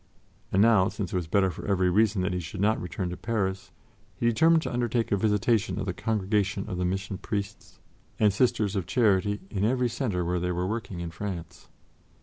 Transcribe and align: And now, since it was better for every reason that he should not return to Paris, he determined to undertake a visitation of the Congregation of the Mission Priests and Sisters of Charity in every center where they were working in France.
And 0.51 0.63
now, 0.63 0.89
since 0.89 1.13
it 1.13 1.15
was 1.15 1.27
better 1.27 1.51
for 1.51 1.63
every 1.67 1.87
reason 1.91 2.23
that 2.23 2.33
he 2.33 2.39
should 2.39 2.59
not 2.59 2.81
return 2.81 3.11
to 3.11 3.15
Paris, 3.17 3.69
he 4.15 4.25
determined 4.25 4.63
to 4.63 4.73
undertake 4.73 5.11
a 5.11 5.15
visitation 5.15 5.79
of 5.79 5.85
the 5.85 5.93
Congregation 5.93 6.67
of 6.67 6.79
the 6.79 6.85
Mission 6.85 7.19
Priests 7.19 7.79
and 8.19 8.33
Sisters 8.33 8.75
of 8.75 8.87
Charity 8.87 9.41
in 9.51 9.63
every 9.63 9.89
center 9.89 10.25
where 10.25 10.39
they 10.39 10.51
were 10.51 10.65
working 10.65 11.01
in 11.01 11.11
France. 11.11 11.69